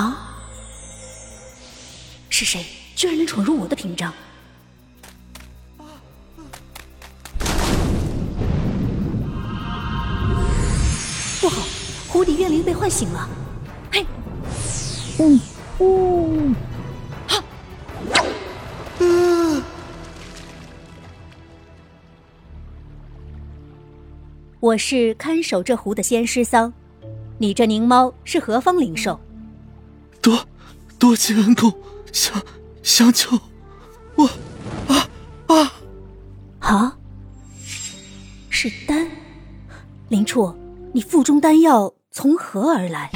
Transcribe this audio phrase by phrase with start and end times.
[0.00, 0.16] 啊！
[2.30, 2.64] 是谁
[2.96, 4.12] 居然能闯入我的屏障？
[11.40, 11.62] 不好，
[12.08, 13.28] 湖底怨灵被唤醒了！
[13.92, 14.06] 嘿，
[15.18, 15.38] 嗯，
[15.80, 16.56] 嗯。
[24.60, 26.72] 我是看守这湖的仙师桑，
[27.38, 29.18] 你这狞猫是何方灵兽？
[30.20, 30.46] 多
[30.98, 31.72] 多谢恩公
[32.12, 32.42] 相
[32.82, 33.38] 相救，
[34.16, 34.26] 我
[34.88, 35.08] 啊
[35.46, 35.72] 啊
[36.60, 36.96] 啊！
[38.48, 39.10] 是丹
[40.08, 40.54] 林处，
[40.92, 43.10] 你腹中丹药从何而来？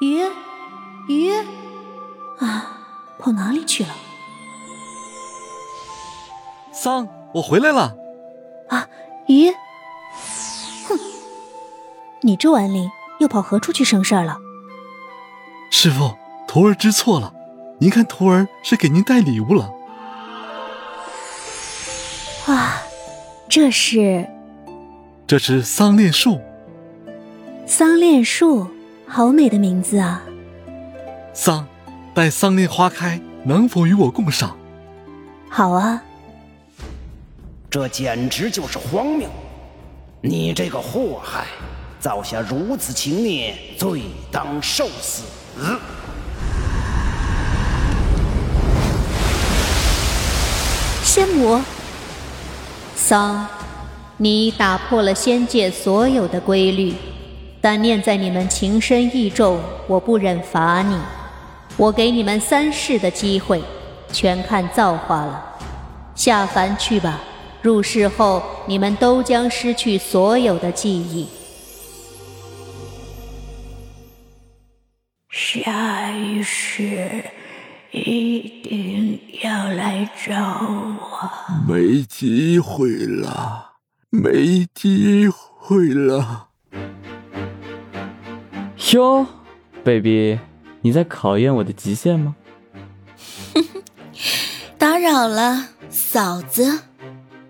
[0.00, 0.20] 鱼
[1.08, 1.32] 鱼
[2.38, 2.86] 啊，
[3.18, 3.90] 跑哪里去了？
[6.72, 7.96] 桑，我回来了。
[8.68, 8.86] 啊，
[9.28, 9.50] 鱼！
[10.86, 10.98] 哼，
[12.24, 14.38] 你这顽灵又跑何处去生事儿了？
[15.70, 16.14] 师傅，
[16.48, 17.34] 徒儿知错了。
[17.78, 19.70] 您看，徒儿是给您带礼物了。
[22.48, 22.78] 哇，
[23.46, 24.26] 这是？
[25.26, 26.40] 这是桑恋树。
[27.66, 28.68] 桑恋树，
[29.06, 30.22] 好美的名字啊！
[31.34, 31.66] 桑，
[32.14, 34.56] 待桑恋花开，能否与我共赏？
[35.50, 36.02] 好啊。
[37.68, 39.28] 这简直就是荒谬！
[40.22, 41.46] 你这个祸害，
[42.04, 45.22] 造下如此情孽，罪当受死。
[51.02, 51.58] 仙魔，
[52.94, 53.46] 桑，
[54.18, 56.94] 你打破了仙界所有的规律，
[57.62, 60.98] 但念在你们情深义重，我不忍罚你。
[61.78, 63.64] 我给你们三世的机会，
[64.12, 65.42] 全看造化了。
[66.14, 67.18] 下凡去吧。
[67.62, 71.26] 入世后，你们都将失去所有的记忆。
[75.62, 77.22] 下一世
[77.92, 81.30] 一定要来找我。
[81.68, 83.74] 没机会了，
[84.10, 86.48] 没机会了。
[88.94, 89.24] 哟
[89.84, 90.40] ，baby，
[90.80, 92.34] 你在考验我的极限吗？
[94.76, 96.80] 打扰了，嫂子。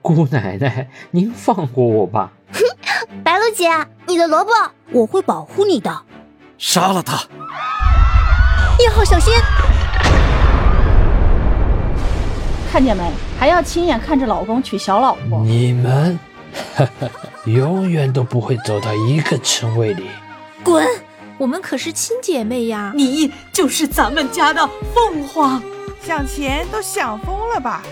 [0.00, 2.32] 姑奶奶，您放过我吧！
[2.52, 2.62] 哼，
[3.22, 3.70] 白露姐，
[4.08, 4.50] 你的萝卜，
[4.90, 6.02] 我会保护你的。
[6.58, 7.28] 杀了他！
[8.78, 9.32] 一号小心！
[12.70, 13.02] 看见没？
[13.38, 15.42] 还要亲眼看着老公娶小老婆。
[15.44, 16.18] 你们，
[17.44, 20.06] 永远都不会走到一个称谓里。
[20.62, 20.86] 滚！
[21.38, 22.92] 我们可是亲姐妹呀！
[22.94, 25.60] 你就是咱们家的凤凰，
[26.00, 27.82] 想钱都想疯了吧？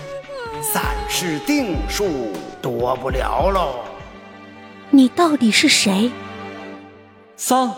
[0.61, 2.31] 三世定数，
[2.61, 3.75] 躲不了喽。
[4.89, 6.11] 你到底是谁？
[7.35, 7.73] 桑。